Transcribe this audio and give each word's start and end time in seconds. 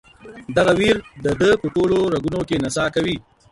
دغه 0.57 0.73
ویر 0.79 0.97
د 1.25 1.27
ده 1.39 1.49
په 1.61 1.67
ټولو 1.75 1.97
رګونو 2.13 2.41
کې 2.47 2.61
نڅا 2.63 2.85
کوي. 2.95 3.15